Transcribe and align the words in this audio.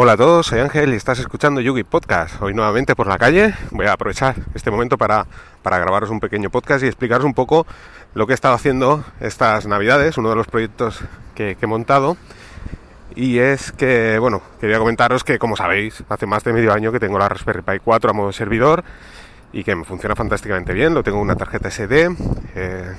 Hola 0.00 0.12
a 0.12 0.16
todos, 0.16 0.46
soy 0.46 0.60
Ángel 0.60 0.92
y 0.92 0.96
estás 0.96 1.18
escuchando 1.18 1.60
Yugi 1.60 1.82
Podcast. 1.82 2.40
Hoy 2.40 2.54
nuevamente 2.54 2.94
por 2.94 3.08
la 3.08 3.18
calle. 3.18 3.52
Voy 3.72 3.86
a 3.86 3.94
aprovechar 3.94 4.36
este 4.54 4.70
momento 4.70 4.96
para, 4.96 5.26
grabaros 5.64 6.10
un 6.10 6.20
pequeño 6.20 6.50
podcast 6.50 6.84
y 6.84 6.86
explicaros 6.86 7.24
un 7.24 7.34
poco 7.34 7.66
lo 8.14 8.24
que 8.24 8.32
he 8.32 8.34
estado 8.34 8.54
haciendo 8.54 9.04
estas 9.18 9.66
navidades, 9.66 10.16
uno 10.16 10.30
de 10.30 10.36
los 10.36 10.46
proyectos 10.46 11.00
que, 11.34 11.56
he 11.60 11.66
montado. 11.66 12.16
Y 13.16 13.38
es 13.38 13.72
que, 13.72 14.20
bueno, 14.20 14.40
quería 14.60 14.78
comentaros 14.78 15.24
que, 15.24 15.40
como 15.40 15.56
sabéis, 15.56 16.04
hace 16.08 16.26
más 16.26 16.44
de 16.44 16.52
medio 16.52 16.72
año 16.72 16.92
que 16.92 17.00
tengo 17.00 17.18
la 17.18 17.28
Raspberry 17.28 17.62
Pi 17.62 17.80
4 17.82 18.10
a 18.10 18.12
modo 18.12 18.32
servidor 18.32 18.84
y 19.52 19.64
que 19.64 19.74
me 19.74 19.82
funciona 19.84 20.14
fantásticamente 20.14 20.74
bien. 20.74 20.94
Lo 20.94 21.02
tengo 21.02 21.20
una 21.20 21.34
tarjeta 21.34 21.72
SD. 21.72 22.14
Eh, 22.54 22.94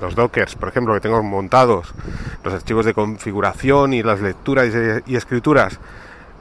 los 0.00 0.14
dockers, 0.14 0.54
por 0.54 0.70
ejemplo, 0.70 0.94
que 0.94 1.00
tengo 1.00 1.22
montados, 1.22 1.92
los 2.42 2.54
archivos 2.54 2.86
de 2.86 2.94
configuración 2.94 3.92
y 3.92 4.02
las 4.02 4.22
lecturas 4.22 4.72
y 5.04 5.16
escrituras 5.16 5.78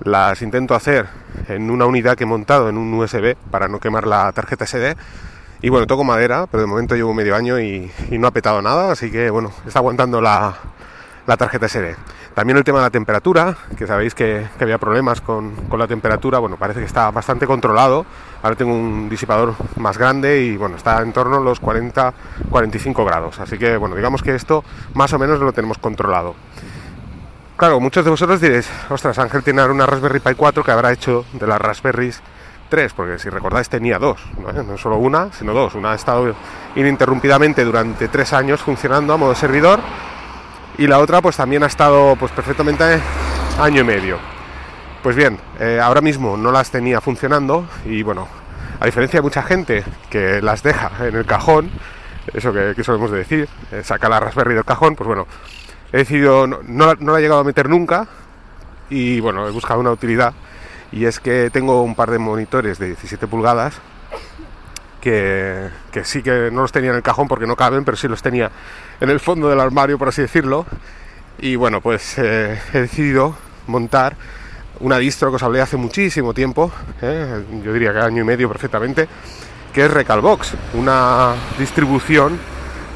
las 0.03 0.41
intento 0.41 0.75
hacer 0.75 1.07
en 1.47 1.69
una 1.69 1.85
unidad 1.85 2.15
que 2.15 2.23
he 2.23 2.27
montado 2.27 2.69
en 2.69 2.77
un 2.77 2.93
USB 2.93 3.35
para 3.51 3.67
no 3.67 3.79
quemar 3.79 4.07
la 4.07 4.31
tarjeta 4.31 4.65
SD. 4.65 4.95
Y 5.61 5.69
bueno, 5.69 5.87
toco 5.87 6.05
madera, 6.05 6.47
pero 6.49 6.61
de 6.61 6.67
momento 6.67 6.95
llevo 6.95 7.13
medio 7.13 7.35
año 7.35 7.59
y, 7.59 7.91
no 8.11 8.27
ha 8.27 8.31
petado 8.31 8.61
nada, 8.61 8.91
así 8.91 9.11
que 9.11 9.29
bueno, 9.29 9.51
está 9.67 9.79
aguantando 9.79 10.21
la, 10.21 10.55
tarjeta 11.37 11.67
SD. 11.67 11.95
También 12.33 12.57
el 12.57 12.63
tema 12.63 12.77
de 12.79 12.85
la 12.85 12.89
temperatura, 12.89 13.57
que 13.77 13.85
sabéis 13.85 14.15
que, 14.15 14.47
había 14.59 14.77
problemas 14.77 15.19
con, 15.19 15.53
la 15.77 15.87
temperatura, 15.87 16.39
bueno, 16.39 16.55
parece 16.55 16.79
que 16.79 16.85
está 16.85 17.11
bastante 17.11 17.45
controlado. 17.45 18.05
Ahora 18.41 18.55
tengo 18.55 18.73
un 18.73 19.09
disipador 19.09 19.55
más 19.75 19.97
grande 19.97 20.41
y 20.43 20.55
bueno, 20.55 20.77
está 20.77 21.01
en 21.01 21.11
torno 21.11 21.37
a 21.37 21.39
los 21.41 21.61
40-45 21.61 23.05
grados. 23.05 23.39
Así 23.41 23.57
que 23.57 23.75
bueno, 23.75 23.97
digamos 23.97 24.23
que 24.23 24.33
esto 24.33 24.63
más 24.93 25.11
o 25.11 25.19
menos 25.19 25.41
lo 25.41 25.51
tenemos 25.51 25.77
controlado. 25.77 26.35
Claro, 27.59 27.81
muchos 27.81 28.05
de 28.05 28.09
vosotros 28.09 28.39
diréis, 28.39 28.69
ostras, 28.89 29.19
Ángel 29.19 29.43
tiene 29.43 29.61
una 29.65 29.85
Raspberry 29.85 30.21
Pi 30.21 30.33
4 30.33 30.63
que 30.63 30.71
habrá 30.71 30.93
hecho 30.93 31.25
de 31.33 31.45
las 31.45 31.59
Raspberries 31.59 32.21
3, 32.69 32.93
porque 32.93 33.19
si 33.19 33.27
recordáis 33.29 33.67
tenía 33.67 33.99
dos, 33.99 34.21
¿no? 34.37 34.77
solo 34.77 34.95
una, 34.95 35.33
sino 35.33 35.53
dos. 35.53 35.75
Una 35.75 35.91
ha 35.91 35.95
estado 35.95 36.33
ininterrumpidamente 36.77 37.65
durante 37.65 38.07
tres 38.07 38.31
años 38.31 38.61
funcionando 38.61 39.11
a 39.11 39.17
modo 39.17 39.35
servidor 39.35 39.81
y 40.77 40.87
la 40.87 40.99
otra 40.99 41.21
pues 41.21 41.35
también 41.35 41.63
ha 41.63 41.65
estado 41.65 42.15
pues 42.15 42.31
perfectamente 42.31 43.01
año 43.59 43.81
y 43.81 43.83
medio. 43.83 44.19
Pues 45.03 45.17
bien, 45.17 45.37
eh, 45.59 45.81
ahora 45.83 45.99
mismo 45.99 46.37
no 46.37 46.53
las 46.53 46.71
tenía 46.71 47.01
funcionando 47.01 47.65
y 47.83 48.03
bueno, 48.03 48.29
a 48.79 48.85
diferencia 48.85 49.17
de 49.17 49.23
mucha 49.23 49.43
gente 49.43 49.83
que 50.09 50.41
las 50.41 50.63
deja 50.63 50.91
en 51.05 51.13
el 51.13 51.25
cajón, 51.25 51.69
eso 52.33 52.53
que, 52.53 52.81
solemos 52.85 53.11
decir, 53.11 53.49
eh, 53.73 53.81
saca 53.83 54.07
la 54.07 54.21
Raspberry 54.21 54.55
del 54.55 54.63
cajón, 54.63 54.95
pues 54.95 55.07
bueno, 55.07 55.27
he 55.91 55.97
decidido, 55.97 56.47
no, 56.47 56.59
no, 56.63 57.11
la 57.11 57.19
he 57.19 57.21
llegado 57.21 57.41
a 57.41 57.43
meter 57.43 57.69
nunca 57.69 58.07
y 58.89 59.19
bueno, 59.19 59.47
he 59.47 59.51
buscado 59.51 59.79
una 59.79 59.91
utilidad 59.91 60.33
y 60.91 61.05
es 61.05 61.19
que 61.19 61.49
tengo 61.51 61.83
un 61.83 61.95
par 61.95 62.11
de 62.11 62.19
monitores 62.19 62.79
de 62.79 62.87
17 62.87 63.27
pulgadas 63.27 63.75
que, 65.01 65.69
sí 66.03 66.21
que 66.21 66.49
no 66.51 66.61
los 66.61 66.71
tenía 66.71 66.91
en 66.91 66.97
el 66.97 67.03
cajón 67.03 67.27
porque 67.27 67.47
no 67.47 67.55
caben, 67.55 67.85
pero 67.85 67.97
sí 67.97 68.07
los 68.07 68.21
tenía 68.21 68.51
en 68.99 69.09
el 69.09 69.19
fondo 69.19 69.49
del 69.49 69.59
armario, 69.59 69.97
por 69.97 70.09
así 70.09 70.21
decirlo. 70.21 70.65
Y 71.39 71.55
bueno, 71.55 71.79
pues 71.81 72.17
eh, 72.17 72.59
he 72.73 72.81
decidido 72.81 73.35
montar 73.67 74.15
una 74.81 74.97
distro 74.97 75.29
que 75.29 75.37
os 75.37 75.43
hablé 75.43 75.61
hace 75.61 75.77
muchísimo 75.77 76.33
tiempo, 76.33 76.71
eh, 77.01 77.43
yo 77.63 77.73
diría 77.73 77.93
que 77.93 77.99
año 77.99 78.21
y 78.21 78.25
medio 78.25 78.47
perfectamente, 78.49 79.07
que 79.73 79.85
es 79.85 79.91
Recalbox, 79.91 80.53
una 80.73 81.33
distribución 81.57 82.39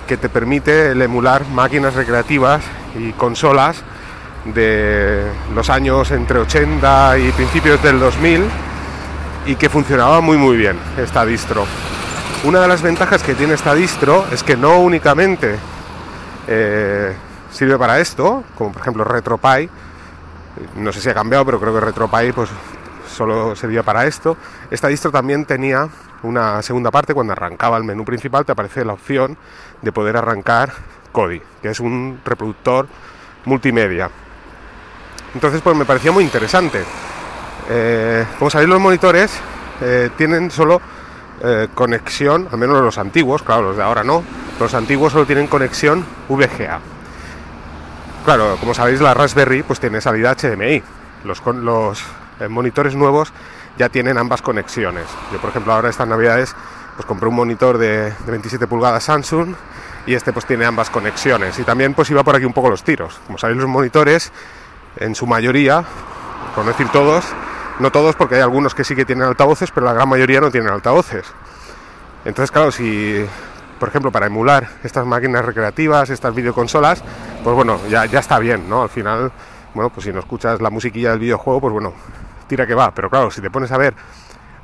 que 0.07 0.17
te 0.17 0.29
permite 0.29 0.91
el 0.91 1.01
emular 1.01 1.45
máquinas 1.47 1.93
recreativas 1.93 2.63
y 2.95 3.11
consolas 3.13 3.83
de 4.45 5.23
los 5.53 5.69
años 5.69 6.11
entre 6.11 6.39
80 6.39 7.17
y 7.17 7.31
principios 7.31 7.81
del 7.81 7.99
2000 7.99 8.43
y 9.45 9.55
que 9.55 9.69
funcionaba 9.69 10.21
muy 10.21 10.37
muy 10.37 10.57
bien 10.57 10.77
esta 10.97 11.25
distro. 11.25 11.65
Una 12.43 12.59
de 12.59 12.67
las 12.67 12.81
ventajas 12.81 13.23
que 13.23 13.35
tiene 13.35 13.53
esta 13.53 13.73
distro 13.73 14.25
es 14.31 14.43
que 14.43 14.57
no 14.57 14.79
únicamente 14.79 15.55
eh, 16.47 17.15
sirve 17.51 17.77
para 17.77 17.99
esto, 17.99 18.43
como 18.57 18.73
por 18.73 18.81
ejemplo 18.81 19.03
RetroPie, 19.05 19.69
no 20.75 20.91
sé 20.91 21.01
si 21.01 21.09
ha 21.09 21.13
cambiado, 21.13 21.45
pero 21.45 21.59
creo 21.59 21.73
que 21.73 21.79
RetroPie 21.79 22.33
pues 22.33 22.49
solo 23.07 23.55
servía 23.55 23.83
para 23.83 24.05
esto. 24.05 24.35
Esta 24.69 24.87
distro 24.87 25.11
también 25.11 25.45
tenía 25.45 25.87
una 26.23 26.61
segunda 26.61 26.91
parte, 26.91 27.13
cuando 27.13 27.33
arrancaba 27.33 27.77
el 27.77 27.83
menú 27.83 28.03
principal 28.05 28.45
te 28.45 28.51
aparece 28.51 28.83
la 28.83 28.93
opción 28.93 29.37
de 29.81 29.91
poder 29.91 30.17
arrancar 30.17 30.73
Kodi, 31.13 31.41
que 31.61 31.69
es 31.69 31.79
un 31.79 32.19
reproductor 32.25 32.87
multimedia. 33.45 34.09
Entonces, 35.33 35.61
pues 35.61 35.77
me 35.77 35.85
parecía 35.85 36.11
muy 36.11 36.25
interesante. 36.25 36.83
Eh, 37.69 38.25
como 38.37 38.49
sabéis, 38.49 38.69
los 38.69 38.81
monitores 38.81 39.31
eh, 39.81 40.09
tienen 40.17 40.51
solo 40.51 40.81
eh, 41.41 41.69
conexión, 41.73 42.49
al 42.51 42.57
menos 42.57 42.81
los 42.81 42.97
antiguos, 42.97 43.41
claro, 43.41 43.61
los 43.63 43.77
de 43.77 43.83
ahora 43.83 44.03
no, 44.03 44.23
los 44.59 44.73
antiguos 44.73 45.13
solo 45.13 45.25
tienen 45.25 45.47
conexión 45.47 46.05
VGA. 46.27 46.79
Claro, 48.25 48.57
como 48.59 48.73
sabéis, 48.73 49.01
la 49.01 49.13
Raspberry 49.13 49.63
pues 49.63 49.79
tiene 49.79 50.01
salida 50.01 50.35
HDMI. 50.35 50.83
Los, 51.23 51.41
monitores 52.49 52.95
nuevos 52.95 53.31
ya 53.77 53.89
tienen 53.89 54.17
ambas 54.17 54.41
conexiones. 54.41 55.05
Yo, 55.31 55.39
por 55.39 55.49
ejemplo, 55.49 55.73
ahora 55.73 55.89
estas 55.89 56.07
navidades 56.07 56.55
pues 56.95 57.05
compré 57.05 57.29
un 57.29 57.35
monitor 57.35 57.77
de, 57.77 58.11
de 58.11 58.31
27 58.31 58.67
pulgadas 58.67 59.03
Samsung 59.05 59.55
y 60.05 60.13
este 60.15 60.33
pues 60.33 60.45
tiene 60.45 60.65
ambas 60.65 60.89
conexiones. 60.89 61.59
Y 61.59 61.63
también 61.63 61.93
pues 61.93 62.09
iba 62.09 62.23
por 62.23 62.35
aquí 62.35 62.45
un 62.45 62.53
poco 62.53 62.69
los 62.69 62.83
tiros. 62.83 63.19
Como 63.25 63.37
sabéis 63.37 63.59
los 63.59 63.69
monitores 63.69 64.31
en 64.97 65.15
su 65.15 65.25
mayoría 65.25 65.83
por 66.55 66.65
no 66.65 66.71
decir 66.71 66.87
todos 66.89 67.25
no 67.79 67.91
todos 67.91 68.15
porque 68.15 68.35
hay 68.35 68.41
algunos 68.41 68.75
que 68.75 68.83
sí 68.83 68.95
que 68.95 69.05
tienen 69.05 69.27
altavoces 69.27 69.71
pero 69.71 69.85
la 69.87 69.93
gran 69.93 70.07
mayoría 70.07 70.39
no 70.39 70.51
tienen 70.51 70.71
altavoces. 70.71 71.25
Entonces 72.25 72.51
claro 72.51 72.71
si 72.71 73.25
por 73.79 73.89
ejemplo 73.89 74.11
para 74.11 74.27
emular 74.27 74.69
estas 74.83 75.05
máquinas 75.05 75.45
recreativas 75.45 76.09
estas 76.09 76.35
videoconsolas 76.35 77.03
pues 77.43 77.55
bueno 77.55 77.79
ya, 77.89 78.05
ya 78.05 78.19
está 78.19 78.39
bien 78.39 78.69
no 78.69 78.83
al 78.83 78.89
final 78.89 79.31
bueno 79.73 79.89
pues 79.89 80.05
si 80.05 80.13
no 80.13 80.19
escuchas 80.19 80.61
la 80.61 80.69
musiquilla 80.69 81.11
del 81.11 81.19
videojuego 81.19 81.61
pues 81.61 81.73
bueno 81.73 81.93
tira 82.47 82.67
que 82.67 82.75
va. 82.75 82.91
Pero 82.91 83.09
claro 83.09 83.31
si 83.31 83.41
te 83.41 83.49
pones 83.49 83.71
a 83.71 83.77
ver 83.77 83.95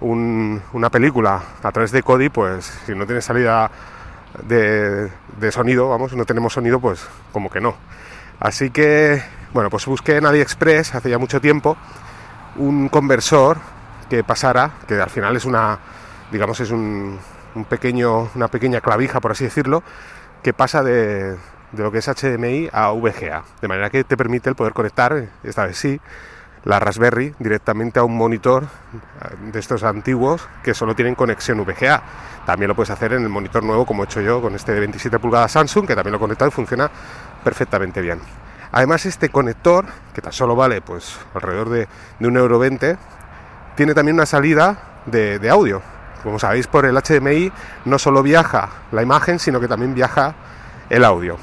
una 0.01 0.89
película 0.91 1.41
a 1.63 1.71
través 1.71 1.91
de 1.91 2.03
Kodi 2.03 2.29
pues 2.29 2.71
si 2.85 2.93
no 2.93 3.05
tienes 3.05 3.25
salida 3.25 3.69
de, 4.43 5.51
sonido, 5.51 5.89
vamos, 5.89 6.13
no 6.13 6.25
tenemos 6.25 6.53
sonido, 6.53 6.79
pues 6.79 7.05
como 7.31 7.49
que 7.49 7.61
no. 7.61 7.75
Así 8.39 8.69
que, 8.69 9.21
bueno, 9.53 9.69
pues 9.69 9.85
busqué 9.85 10.17
en 10.17 10.25
AliExpress 10.25 10.95
hace 10.95 11.09
ya 11.09 11.17
mucho 11.17 11.41
tiempo 11.41 11.77
un 12.55 12.89
conversor 12.89 13.57
que 14.09 14.23
pasara, 14.23 14.71
que 14.87 14.99
al 14.99 15.09
final 15.09 15.35
es 15.35 15.45
una, 15.45 15.79
digamos, 16.31 16.59
es 16.59 16.71
un, 16.71 17.19
un 17.55 17.65
pequeño, 17.65 18.29
una 18.35 18.47
pequeña 18.47 18.81
clavija, 18.81 19.19
por 19.19 19.31
así 19.31 19.43
decirlo, 19.43 19.83
que 20.41 20.53
pasa 20.53 20.83
de, 20.83 21.31
de 21.71 21.83
lo 21.83 21.91
que 21.91 21.99
es 21.99 22.07
HDMI 22.07 22.69
a 22.71 22.91
VGA, 22.91 23.43
de 23.61 23.67
manera 23.67 23.89
que 23.89 24.03
te 24.03 24.17
permite 24.17 24.49
el 24.49 24.55
poder 24.55 24.73
conectar, 24.73 25.29
esta 25.43 25.65
vez 25.65 25.77
sí, 25.77 25.99
la 26.65 26.79
Raspberry 26.79 27.33
directamente 27.39 27.99
a 27.99 28.03
un 28.03 28.17
monitor 28.17 28.63
eh, 28.63 29.51
de 29.51 29.59
estos 29.59 29.83
antiguos 29.83 30.47
que 30.63 30.73
solo 30.73 30.95
tienen 30.95 31.15
conexión 31.15 31.63
VGA. 31.63 32.01
También 32.45 32.69
lo 32.69 32.75
puedes 32.75 32.89
hacer 32.89 33.13
en 33.13 33.23
el 33.23 33.29
monitor 33.29 33.63
nuevo 33.63 33.85
como 33.85 34.03
he 34.03 34.05
hecho 34.05 34.21
yo 34.21 34.41
con 34.41 34.55
este 34.55 34.73
de 34.73 34.79
27 34.79 35.19
pulgadas 35.19 35.51
Samsung 35.51 35.87
que 35.87 35.95
también 35.95 36.11
lo 36.11 36.17
he 36.17 36.19
conectado 36.19 36.49
y 36.49 36.51
funciona 36.51 36.89
perfectamente 37.43 38.01
bien. 38.01 38.19
Además 38.71 39.05
este 39.05 39.29
conector, 39.29 39.85
que 40.13 40.21
tan 40.21 40.31
solo 40.31 40.55
vale 40.55 40.81
pues 40.81 41.17
alrededor 41.33 41.69
de, 41.69 41.87
de 42.19 42.27
1,20€, 42.27 42.97
tiene 43.75 43.93
también 43.93 44.15
una 44.15 44.25
salida 44.25 45.01
de, 45.05 45.49
audio. 45.49 45.81
Como 46.23 46.37
sabéis 46.37 46.67
por 46.67 46.85
el 46.85 46.95
HDMI 46.95 47.51
no 47.85 47.97
solo 47.97 48.21
viaja 48.21 48.69
la 48.91 49.01
imagen, 49.01 49.39
sino 49.39 49.59
que 49.59 49.67
también 49.67 49.95
viaja 49.95 50.35
el 50.89 51.03
audio. 51.05 51.37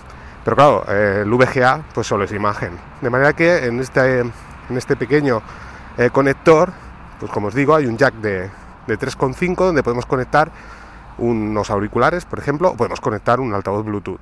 Pero 0.44 0.56
claro, 0.56 0.84
eh, 0.88 1.22
el 1.22 1.30
VGA 1.30 1.82
pues 1.94 2.06
solo 2.06 2.24
es 2.24 2.32
imagen. 2.32 2.78
De 3.00 3.10
manera 3.10 3.32
que 3.32 3.66
en 3.66 3.80
este 3.80 4.22
en 4.68 4.76
este 4.76 4.96
pequeño 4.96 5.42
eh, 5.98 6.10
conector, 6.10 6.72
pues 7.20 7.30
como 7.32 7.48
os 7.48 7.54
digo, 7.54 7.74
hay 7.74 7.86
un 7.86 7.96
jack 7.96 8.14
de, 8.14 8.50
de 8.86 8.98
3,5 8.98 9.56
donde 9.56 9.82
podemos 9.82 10.06
conectar 10.06 10.50
unos 11.18 11.70
auriculares, 11.70 12.24
por 12.24 12.38
ejemplo, 12.38 12.70
o 12.70 12.76
podemos 12.76 13.00
conectar 13.00 13.40
un 13.40 13.54
altavoz 13.54 13.84
Bluetooth. 13.84 14.20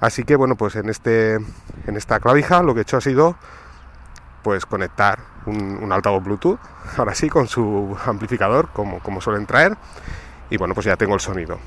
Así 0.00 0.24
que 0.24 0.36
bueno, 0.36 0.54
pues 0.54 0.76
en 0.76 0.88
este 0.88 1.34
en 1.34 1.96
esta 1.96 2.20
clavija 2.20 2.62
lo 2.62 2.74
que 2.74 2.80
he 2.80 2.82
hecho 2.82 2.98
ha 2.98 3.00
sido 3.00 3.36
pues 4.42 4.64
conectar 4.66 5.18
un, 5.46 5.92
altavoz 5.92 6.22
Bluetooth, 6.22 6.58
ahora 6.96 7.14
sí 7.14 7.28
con 7.28 7.48
su 7.48 7.96
amplificador 8.06 8.68
como, 8.72 9.00
como 9.00 9.20
suelen 9.20 9.46
traer, 9.46 9.76
y 10.50 10.56
bueno, 10.56 10.74
pues 10.74 10.86
ya 10.86 10.96
tengo 10.96 11.14
el 11.14 11.20
sonido. 11.20 11.58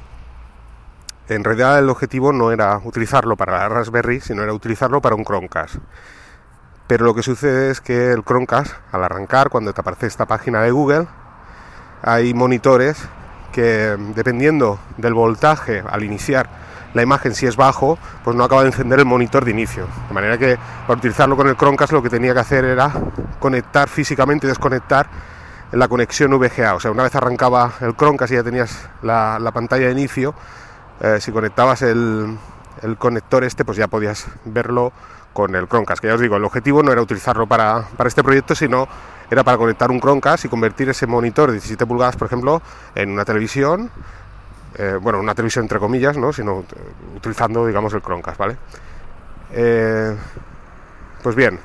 En 1.27 1.43
realidad 1.43 1.79
el 1.79 1.89
objetivo 1.89 2.33
no 2.33 2.51
era 2.51 2.79
utilizarlo 2.83 3.35
para 3.37 3.57
la 3.57 3.69
Raspberry, 3.69 4.19
sino 4.19 4.43
era 4.43 4.53
utilizarlo 4.53 5.01
para 5.01 5.15
un 5.15 5.23
Chromecast. 5.23 5.75
Pero 6.91 7.05
lo 7.05 7.15
que 7.15 7.23
sucede 7.23 7.71
es 7.71 7.79
que 7.79 8.11
el 8.11 8.25
Chromecast, 8.25 8.73
al 8.91 9.05
arrancar, 9.05 9.49
cuando 9.49 9.71
te 9.71 9.79
aparece 9.79 10.07
esta 10.07 10.25
página 10.25 10.61
de 10.61 10.71
Google, 10.71 11.07
hay 12.01 12.33
monitores 12.33 13.01
que 13.53 13.95
dependiendo 14.13 14.77
del 14.97 15.13
voltaje 15.13 15.85
al 15.89 16.03
iniciar 16.03 16.49
la 16.93 17.01
imagen 17.01 17.33
si 17.33 17.47
es 17.47 17.55
bajo, 17.55 17.97
pues 18.25 18.35
no 18.35 18.43
acaba 18.43 18.63
de 18.63 18.67
encender 18.67 18.99
el 18.99 19.05
monitor 19.05 19.45
de 19.45 19.51
inicio. 19.51 19.87
De 20.09 20.13
manera 20.13 20.37
que 20.37 20.57
para 20.85 20.99
utilizarlo 20.99 21.37
con 21.37 21.47
el 21.47 21.55
Chromecast 21.55 21.93
lo 21.93 22.03
que 22.03 22.09
tenía 22.09 22.33
que 22.33 22.41
hacer 22.41 22.65
era 22.65 22.91
conectar 23.39 23.87
físicamente 23.87 24.47
y 24.47 24.49
desconectar 24.49 25.07
la 25.71 25.87
conexión 25.87 26.37
VGA. 26.37 26.75
O 26.75 26.81
sea, 26.81 26.91
una 26.91 27.03
vez 27.03 27.15
arrancaba 27.15 27.71
el 27.79 27.95
Chromecast 27.95 28.33
y 28.33 28.35
ya 28.35 28.43
tenías 28.43 28.89
la, 29.01 29.49
pantalla 29.53 29.85
de 29.85 29.93
inicio, 29.93 30.35
eh, 30.99 31.21
si 31.21 31.31
conectabas 31.31 31.83
el, 31.83 32.37
el 32.81 32.97
conector 32.97 33.43
este, 33.43 33.65
pues 33.65 33.77
ya 33.77 33.87
podías 33.87 34.27
verlo 34.45 34.91
con 35.33 35.55
el 35.55 35.67
Chromecast. 35.67 36.01
Que 36.01 36.07
ya 36.07 36.15
os 36.15 36.21
digo, 36.21 36.35
el 36.35 36.45
objetivo 36.45 36.83
no 36.83 36.91
era 36.91 37.01
utilizarlo 37.01 37.47
para, 37.47 37.87
para 37.97 38.07
este 38.07 38.23
proyecto, 38.23 38.55
sino 38.55 38.87
era 39.29 39.43
para 39.43 39.57
conectar 39.57 39.89
un 39.91 39.99
Chromecast 39.99 40.45
y 40.45 40.49
convertir 40.49 40.89
ese 40.89 41.07
monitor 41.07 41.47
de 41.47 41.53
17 41.53 41.85
pulgadas, 41.85 42.17
por 42.17 42.27
ejemplo, 42.27 42.61
en 42.95 43.11
una 43.11 43.23
televisión, 43.23 43.89
eh, 44.75 44.97
bueno, 45.01 45.19
una 45.19 45.33
televisión 45.33 45.65
entre 45.65 45.79
comillas, 45.79 46.17
¿no? 46.17 46.33
sino 46.33 46.65
utilizando, 47.15 47.65
digamos, 47.65 47.93
el 47.93 48.01
Chromecast, 48.01 48.37
¿vale? 48.37 48.57
Eh, 49.53 50.15
pues 51.23 51.35
bien, 51.35 51.59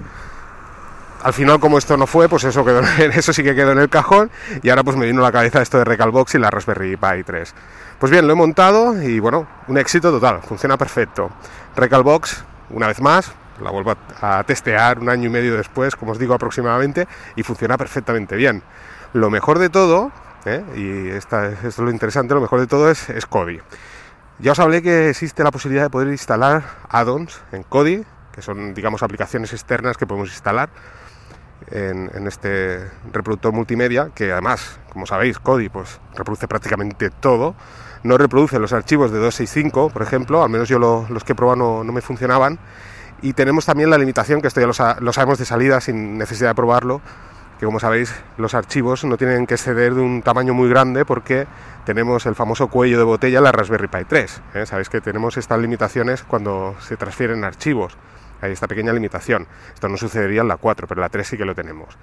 al 1.26 1.32
final 1.32 1.58
como 1.58 1.76
esto 1.76 1.96
no 1.96 2.06
fue, 2.06 2.28
pues 2.28 2.44
eso, 2.44 2.64
quedó, 2.64 2.82
eso 2.98 3.32
sí 3.32 3.42
que 3.42 3.56
quedó 3.56 3.72
en 3.72 3.78
el 3.78 3.88
cajón 3.88 4.30
y 4.62 4.68
ahora 4.68 4.84
pues 4.84 4.96
me 4.96 5.06
vino 5.06 5.22
a 5.22 5.24
la 5.24 5.32
cabeza 5.32 5.60
esto 5.60 5.76
de 5.76 5.84
Recalbox 5.84 6.36
y 6.36 6.38
la 6.38 6.50
Raspberry 6.50 6.96
Pi 6.96 7.24
3. 7.24 7.54
Pues 7.98 8.12
bien, 8.12 8.28
lo 8.28 8.32
he 8.32 8.36
montado 8.36 9.02
y 9.02 9.18
bueno, 9.18 9.44
un 9.66 9.76
éxito 9.76 10.12
total, 10.12 10.40
funciona 10.42 10.76
perfecto. 10.76 11.28
Recalbox, 11.74 12.44
una 12.70 12.86
vez 12.86 13.00
más, 13.00 13.32
la 13.60 13.72
vuelvo 13.72 13.96
a, 14.20 14.44
testear 14.44 15.00
un 15.00 15.08
año 15.08 15.26
y 15.26 15.30
medio 15.30 15.56
después, 15.56 15.96
como 15.96 16.12
os 16.12 16.18
digo 16.20 16.32
aproximadamente, 16.32 17.08
y 17.34 17.42
funciona 17.42 17.76
perfectamente 17.76 18.36
bien. 18.36 18.62
Lo 19.12 19.28
mejor 19.28 19.58
de 19.58 19.68
todo, 19.68 20.12
¿eh? 20.44 20.62
y 20.76 21.08
esto 21.08 21.42
es 21.42 21.76
lo 21.78 21.90
interesante, 21.90 22.34
lo 22.34 22.40
mejor 22.40 22.60
de 22.60 22.68
todo 22.68 22.88
es, 22.88 23.10
es 23.10 23.26
Kodi. 23.26 23.58
Ya 24.38 24.52
os 24.52 24.60
hablé 24.60 24.80
que 24.80 25.10
existe 25.10 25.42
la 25.42 25.50
posibilidad 25.50 25.86
de 25.86 25.90
poder 25.90 26.06
instalar 26.06 26.62
add-ons 26.88 27.40
en 27.50 27.64
Kodi, 27.64 28.04
que 28.30 28.42
son, 28.42 28.74
digamos, 28.74 29.02
aplicaciones 29.02 29.52
externas 29.52 29.96
que 29.96 30.06
podemos 30.06 30.28
instalar 30.28 30.68
en, 31.70 32.10
en, 32.14 32.26
este 32.26 32.88
reproductor 33.12 33.52
multimedia, 33.52 34.10
que 34.14 34.32
además, 34.32 34.78
como 34.92 35.06
sabéis, 35.06 35.38
Kodi 35.38 35.68
pues, 35.68 36.00
reproduce 36.14 36.48
prácticamente 36.48 37.10
todo. 37.10 37.54
No 38.02 38.18
reproduce 38.18 38.58
los 38.58 38.72
archivos 38.72 39.10
de 39.10 39.18
265, 39.18 39.90
por 39.90 40.02
ejemplo, 40.02 40.42
al 40.44 40.50
menos 40.50 40.68
yo 40.68 40.78
los 40.78 41.24
que 41.24 41.32
he 41.32 41.34
probado 41.34 41.82
no 41.82 41.92
me 41.92 42.00
funcionaban 42.00 42.58
y 43.22 43.32
tenemos 43.32 43.64
también 43.64 43.90
la 43.90 43.98
limitación, 43.98 44.40
que 44.40 44.48
esto 44.48 44.60
ya 44.60 44.66
lo, 45.00 45.12
sabemos 45.12 45.38
de 45.38 45.44
salida 45.44 45.80
sin 45.80 46.18
necesidad 46.18 46.50
de 46.50 46.54
probarlo, 46.54 47.00
que 47.58 47.64
como 47.64 47.80
sabéis 47.80 48.14
los 48.36 48.54
archivos 48.54 49.04
no 49.04 49.16
tienen 49.16 49.46
que 49.46 49.54
exceder 49.54 49.94
de 49.94 50.02
un 50.02 50.20
tamaño 50.20 50.52
muy 50.52 50.68
grande 50.68 51.06
porque 51.06 51.46
tenemos 51.86 52.26
el 52.26 52.34
famoso 52.34 52.68
cuello 52.68 52.98
de 52.98 53.04
botella 53.04 53.40
la 53.40 53.52
Raspberry 53.52 53.88
Pi 53.88 54.04
3. 54.06 54.42
¿eh? 54.54 54.66
Sabéis 54.66 54.90
que 54.90 55.00
tenemos 55.00 55.38
estas 55.38 55.58
limitaciones 55.58 56.22
cuando 56.22 56.76
se 56.80 56.96
transfieren 56.96 57.44
archivos. 57.44 57.96
Hay 58.40 58.52
esta 58.52 58.66
pequeña 58.66 58.92
limitación. 58.92 59.46
Esto 59.74 59.88
no 59.88 59.96
sucedería 59.96 60.42
en 60.42 60.48
la 60.48 60.56
4, 60.56 60.86
pero 60.86 61.00
en 61.00 61.02
la 61.02 61.08
3 61.08 61.26
sí 61.26 61.36
que 61.36 61.44
lo 61.44 61.54
tenemos. 61.54 61.96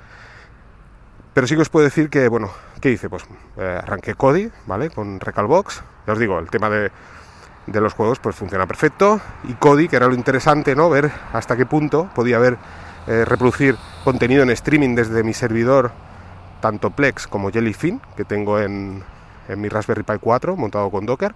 Pero 1.34 1.48
sí 1.48 1.56
que 1.56 1.62
os 1.62 1.70
puedo 1.70 1.86
decir 1.86 2.10
que, 2.10 2.28
bueno, 2.28 2.52
¿qué 2.80 2.92
hice? 2.92 3.10
Pues 3.10 3.24
eh, 3.58 3.80
arranqué 3.82 4.14
Kodi, 4.14 4.52
¿vale? 4.68 4.90
Con 4.90 5.20
Recalbox. 5.20 5.84
Ya 6.06 6.14
os 6.14 6.20
digo, 6.20 6.40
el 6.40 6.50
tema 6.50 6.70
de 6.70 6.92
de 7.68 7.82
los 7.82 7.94
juegos 7.94 8.20
pues 8.20 8.36
funciona 8.36 8.68
perfecto 8.68 9.22
y 9.44 9.54
Kodi, 9.54 9.88
que 9.88 9.96
era 9.96 10.08
lo 10.08 10.14
interesante, 10.14 10.76
¿no? 10.76 10.90
Ver 10.90 11.12
hasta 11.32 11.56
qué 11.56 11.66
punto 11.66 12.10
podía 12.14 12.38
haber 12.38 12.58
eh, 13.08 13.26
reproducir 13.26 13.78
contenido 14.04 14.44
en 14.44 14.50
streaming 14.50 14.96
desde 14.96 15.24
mi 15.24 15.34
servidor, 15.34 15.92
tanto 16.62 16.92
Plex 16.92 17.28
como 17.28 17.52
Jellyfin, 17.52 18.02
que 18.16 18.26
tengo 18.26 18.60
en, 18.60 19.04
en 19.48 19.62
mi 19.62 19.70
Raspberry 19.70 20.04
Pi 20.04 20.18
4 20.20 20.56
montado 20.56 20.90
con 20.90 21.06
Docker, 21.06 21.34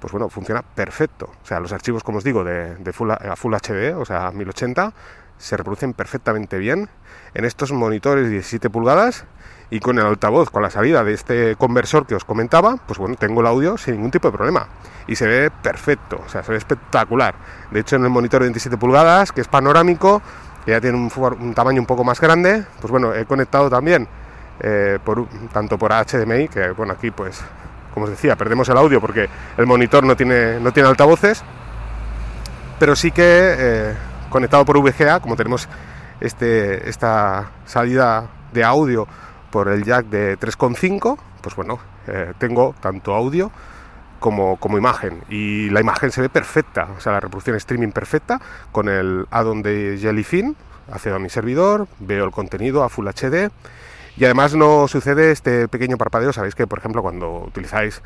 pues 0.00 0.12
bueno, 0.12 0.28
funciona 0.28 0.62
perfecto. 0.62 1.30
O 1.42 1.46
sea, 1.46 1.60
los 1.60 1.72
archivos, 1.72 2.02
como 2.02 2.18
os 2.18 2.24
digo, 2.24 2.44
de, 2.44 2.92
full, 2.92 3.10
a 3.10 3.36
Full 3.36 3.54
HD, 3.54 3.96
o 3.96 4.04
sea, 4.04 4.30
1080, 4.30 4.92
se 5.38 5.56
reproducen 5.56 5.94
perfectamente 5.94 6.58
bien 6.58 6.88
en 7.34 7.44
estos 7.44 7.72
monitores 7.72 8.24
de 8.24 8.30
17 8.30 8.70
pulgadas 8.70 9.24
y 9.70 9.80
con 9.80 9.98
el 9.98 10.06
altavoz, 10.06 10.50
con 10.50 10.62
la 10.62 10.70
salida 10.70 11.04
de 11.04 11.12
este 11.12 11.56
conversor 11.56 12.06
que 12.06 12.14
os 12.14 12.24
comentaba, 12.24 12.76
pues 12.86 12.98
bueno, 12.98 13.16
tengo 13.16 13.40
el 13.40 13.46
audio 13.46 13.76
sin 13.76 13.94
ningún 13.94 14.10
tipo 14.10 14.30
de 14.30 14.36
problema. 14.36 14.68
Y 15.06 15.16
se 15.16 15.26
ve 15.26 15.50
perfecto, 15.50 16.20
o 16.24 16.28
sea, 16.28 16.42
se 16.42 16.52
ve 16.52 16.58
espectacular. 16.58 17.34
De 17.70 17.80
hecho, 17.80 17.96
en 17.96 18.04
el 18.04 18.10
monitor 18.10 18.40
de 18.40 18.46
27 18.46 18.76
pulgadas, 18.78 19.32
que 19.32 19.40
es 19.40 19.48
panorámico, 19.48 20.22
que 20.64 20.72
ya 20.72 20.80
tiene 20.80 20.96
un, 20.96 21.54
tamaño 21.54 21.80
un 21.80 21.86
poco 21.86 22.02
más 22.04 22.20
grande, 22.20 22.64
pues 22.80 22.90
bueno, 22.90 23.14
he 23.14 23.26
conectado 23.26 23.68
también 23.68 24.08
eh, 24.60 24.98
tanto 25.52 25.78
por 25.78 25.92
HDMI, 25.92 26.48
que 26.48 26.70
bueno, 26.70 26.94
aquí 26.94 27.10
pues, 27.10 27.42
como 27.98 28.04
os 28.04 28.10
decía, 28.12 28.36
perdemos 28.36 28.68
el 28.68 28.76
audio 28.76 29.00
porque 29.00 29.28
el 29.56 29.66
monitor 29.66 30.04
no 30.04 30.16
tiene, 30.16 30.60
no 30.60 30.72
tiene 30.72 30.88
altavoces, 30.88 31.42
pero 32.78 32.94
sí 32.94 33.10
que 33.10 33.24
eh, 33.24 33.94
conectado 34.30 34.64
por 34.64 34.78
VGA, 34.78 35.18
como 35.18 35.34
tenemos 35.34 35.68
este, 36.20 36.88
esta 36.88 37.50
salida 37.66 38.28
de 38.52 38.62
audio 38.62 39.08
por 39.50 39.66
el 39.66 39.82
jack 39.82 40.06
de 40.06 40.38
3.5, 40.38 41.18
pues 41.42 41.56
bueno, 41.56 41.80
eh, 42.06 42.34
tengo 42.38 42.72
tanto 42.80 43.16
audio 43.16 43.50
como, 44.20 44.58
como, 44.58 44.78
imagen. 44.78 45.24
Y 45.28 45.68
la 45.70 45.80
imagen 45.80 46.12
se 46.12 46.20
ve 46.20 46.28
perfecta, 46.28 46.86
o 46.96 47.00
sea, 47.00 47.14
la 47.14 47.20
reproducción 47.20 47.56
streaming 47.56 47.90
perfecta 47.90 48.40
con 48.70 48.88
el 48.88 49.26
add-on 49.32 49.60
de 49.60 49.98
Jellyfin, 50.00 50.54
accedo 50.92 51.16
a 51.16 51.18
mi 51.18 51.30
servidor, 51.30 51.88
veo 51.98 52.24
el 52.24 52.30
contenido 52.30 52.84
a 52.84 52.88
Full 52.88 53.08
HD 53.08 53.50
y 54.18 54.24
además 54.24 54.54
no 54.54 54.88
sucede 54.88 55.30
este 55.30 55.68
pequeño 55.68 55.96
parpadeo, 55.96 56.32
sabéis 56.32 56.54
que 56.54 56.66
por 56.66 56.78
ejemplo 56.78 57.02
cuando 57.02 57.44
utilizáis, 57.46 58.02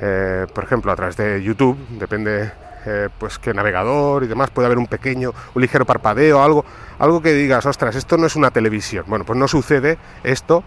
eh, 0.00 0.46
por 0.54 0.64
ejemplo 0.64 0.92
a 0.92 0.96
través 0.96 1.16
de 1.16 1.42
YouTube, 1.42 1.78
depende 1.98 2.52
eh, 2.84 3.08
pues 3.18 3.38
qué 3.38 3.54
navegador 3.54 4.24
y 4.24 4.26
demás, 4.26 4.50
puede 4.50 4.66
haber 4.66 4.78
un 4.78 4.86
pequeño, 4.86 5.32
un 5.54 5.62
ligero 5.62 5.86
parpadeo, 5.86 6.42
algo, 6.42 6.64
algo 6.98 7.22
que 7.22 7.32
digas, 7.32 7.64
ostras, 7.64 7.96
esto 7.96 8.18
no 8.18 8.26
es 8.26 8.36
una 8.36 8.50
televisión. 8.50 9.04
Bueno, 9.08 9.24
pues 9.24 9.38
no 9.38 9.48
sucede 9.48 9.96
esto, 10.22 10.62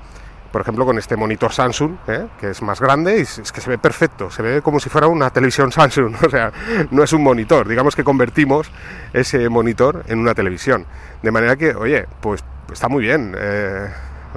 por 0.52 0.62
ejemplo, 0.62 0.86
con 0.86 0.98
este 0.98 1.16
monitor 1.16 1.54
Samsung, 1.54 1.98
¿eh? 2.08 2.26
que 2.40 2.50
es 2.50 2.62
más 2.64 2.82
grande 2.82 3.20
y 3.20 3.22
es 3.22 3.52
que 3.52 3.62
se 3.62 3.70
ve 3.70 3.78
perfecto, 3.78 4.32
se 4.32 4.42
ve 4.42 4.62
como 4.64 4.80
si 4.80 4.90
fuera 4.90 5.06
una 5.06 5.30
televisión 5.30 5.72
Samsung, 5.72 6.16
o 6.26 6.30
sea, 6.32 6.52
no 6.90 7.04
es 7.04 7.14
un 7.14 7.22
monitor, 7.22 7.68
digamos 7.68 7.96
que 7.96 8.04
convertimos 8.04 8.72
ese 9.14 9.48
monitor 9.50 10.04
en 10.08 10.18
una 10.18 10.34
televisión. 10.34 10.88
De 11.22 11.30
manera 11.30 11.56
que, 11.56 11.76
oye, 11.76 12.08
pues 12.22 12.44
está 12.72 12.90
muy 12.90 13.04
bien. 13.04 13.36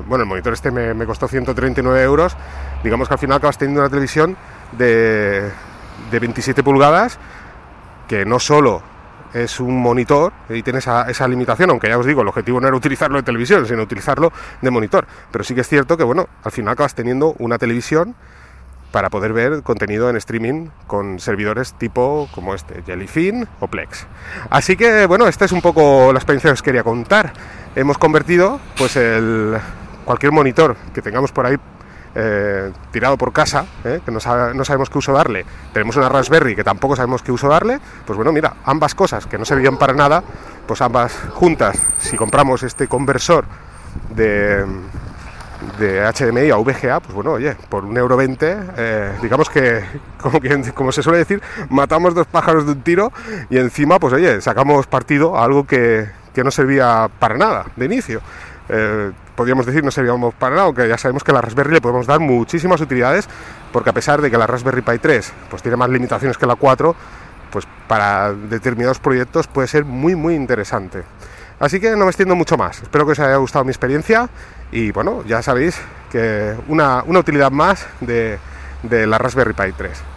Bueno, 0.07 0.25
el 0.25 0.29
monitor 0.29 0.53
este 0.53 0.71
me, 0.71 1.07
costó 1.07 1.29
139 1.29 2.03
euros, 2.03 2.37
digamos 2.83 3.09
que 3.09 3.15
al 3.15 3.21
final 3.21 3.37
acabas 3.37 3.59
teniendo 3.59 3.81
una 3.81 3.91
televisión 3.91 4.37
de, 4.73 5.51
de 6.11 6.19
27 6.19 6.63
pulgadas 6.63 7.19
que 8.09 8.25
no 8.25 8.39
solo 8.39 8.83
es 9.35 9.61
un 9.61 9.81
monitor 9.81 10.33
y 10.49 10.63
tiene 10.63 10.81
esa, 10.81 11.09
esa, 11.11 11.27
limitación, 11.27 11.71
aunque 11.71 11.89
ya 11.89 11.99
os 11.99 12.07
digo, 12.07 12.23
el 12.23 12.29
objetivo 12.29 12.61
no 12.61 12.69
era 12.69 12.77
utilizarlo 12.77 13.17
de 13.17 13.23
televisión, 13.23 13.67
sino 13.67 13.83
utilizarlo 13.83 14.33
de 14.61 14.71
monitor. 14.71 15.07
Pero 15.31 15.45
sí 15.45 15.55
que 15.55 15.63
es 15.63 15.69
cierto 15.69 15.97
que, 15.97 16.05
bueno, 16.05 16.29
al 16.45 16.53
final 16.53 16.73
acabas 16.73 16.95
teniendo 16.95 17.35
una 17.39 17.59
televisión 17.59 18.15
para 18.91 19.09
poder 19.09 19.33
ver 19.33 19.63
contenido 19.63 20.11
en 20.11 20.17
streaming 20.17 20.69
con 20.87 21.19
servidores 21.19 21.73
tipo 21.75 22.29
como 22.35 22.55
este, 22.55 22.83
Jellyfin 22.83 23.49
o 23.61 23.69
Plex. 23.69 24.07
Así 24.51 24.77
que, 24.77 25.07
bueno, 25.07 25.27
esta 25.27 25.47
es 25.47 25.53
un 25.53 25.63
poco 25.63 26.13
la 26.13 26.19
experiencia 26.19 26.51
que 26.51 26.55
os 26.55 26.63
quería 26.63 26.85
contar. 26.85 27.33
Hemos 27.75 27.97
convertido, 27.97 28.61
pues, 28.77 28.97
el, 28.97 29.57
cualquier 30.05 30.33
monitor 30.33 30.77
que 30.95 31.03
tengamos 31.03 31.33
por 31.33 31.47
ahí 31.47 31.57
eh, 32.15 32.71
tirado 32.91 33.17
por 33.17 33.33
casa, 33.33 33.65
eh, 33.85 34.01
que 34.05 34.11
no, 34.13 34.21
sabemos 34.21 34.91
qué 34.91 34.99
uso 34.99 35.13
darle, 35.13 35.47
tenemos 35.73 35.97
una 35.97 36.11
Raspberry 36.11 36.55
que 36.55 36.63
tampoco 36.63 36.95
sabemos 36.95 37.23
qué 37.23 37.33
uso 37.33 37.49
darle, 37.49 37.81
pues 38.05 38.17
bueno, 38.17 38.33
mira, 38.33 38.55
ambas 38.65 38.95
cosas 38.95 39.27
que 39.27 39.39
no 39.39 39.47
servían 39.47 39.79
para 39.79 39.95
nada, 39.95 40.23
pues 40.67 40.83
ambas 40.83 41.15
juntas, 41.31 41.81
si 41.99 42.17
compramos 42.17 42.65
este 42.65 42.87
conversor 42.87 43.47
de, 44.15 44.67
de 45.79 46.13
HDMI 46.13 46.51
a 46.51 46.57
VGA, 46.57 47.01
pues 47.01 47.15
bueno, 47.15 47.33
oye, 47.33 47.57
por 47.71 47.87
un 47.87 47.97
euro 47.97 48.19
veinte, 48.19 48.59
eh, 48.77 49.13
digamos 49.23 49.49
que, 49.49 49.83
como, 50.21 50.39
como 50.75 50.93
se 50.93 51.03
suele 51.03 51.19
decir, 51.19 51.41
matamos 51.71 52.15
dos 52.15 52.27
pájaros 52.27 52.67
de 52.67 52.73
un 52.73 52.83
tiro 52.83 53.11
y 53.49 53.57
encima, 53.57 53.99
pues 53.99 54.13
oye, 54.13 54.43
sacamos 54.43 54.87
partido 54.87 55.39
a 55.39 55.45
algo 55.45 55.67
que, 55.67 56.11
que 56.35 56.45
no 56.45 56.51
servía 56.51 57.09
para 57.19 57.39
nada 57.39 57.65
de 57.75 57.87
inicio 57.87 58.21
eh, 58.75 59.13
podríamos 59.37 59.67
decir 59.67 59.85
no 59.85 59.91
seríamos 59.91 60.33
para 60.35 60.57
nada, 60.57 60.67
aunque 60.67 60.89
ya 60.89 60.97
sabemos 60.97 61.23
que 61.23 61.31
a 61.31 61.35
la 61.35 61.43
Raspberry 61.43 61.75
le 61.75 61.81
podemos 61.83 62.07
dar 62.07 62.21
muchísimas 62.21 62.81
utilidades, 62.81 63.29
porque 63.71 63.91
a 63.91 63.93
pesar 63.93 64.23
de 64.23 64.31
que 64.31 64.39
la 64.39 64.47
Raspberry 64.47 64.81
Pi 64.81 64.99
3 64.99 65.33
pues 65.51 65.63
tiene 65.63 65.77
más 65.77 65.91
limitaciones 65.91 66.39
que 66.39 66.47
la 66.47 66.57
4, 66.57 66.97
pues 67.51 67.67
para 67.87 68.33
determinados 68.33 68.99
proyectos 68.99 69.47
puede 69.47 69.69
ser 69.69 69.85
muy 69.85 70.17
muy 70.17 70.35
interesante. 70.35 71.03
Así 71.61 71.81
que 71.81 71.91
no 71.91 71.99
me 71.99 72.07
extiendo 72.07 72.35
mucho 72.35 72.57
más. 72.57 72.83
Espero 72.83 73.05
que 73.05 73.13
os 73.13 73.21
haya 73.21 73.37
gustado 73.37 73.65
mi 73.65 73.71
experiencia 73.71 74.29
y 74.73 74.91
bueno, 74.91 75.23
ya 75.27 75.43
sabéis 75.43 75.79
que 76.11 76.57
una, 76.69 77.03
una 77.05 77.19
utilidad 77.19 77.51
más 77.51 77.87
de, 78.01 78.39
de 78.83 79.07
la 79.07 79.19
Raspberry 79.19 79.53
Pi 79.53 79.73
3. 79.77 80.12